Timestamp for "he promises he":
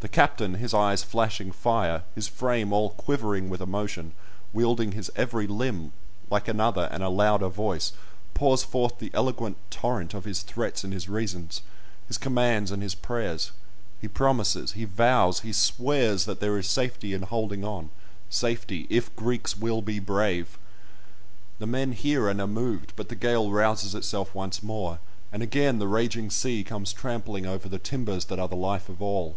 14.00-14.84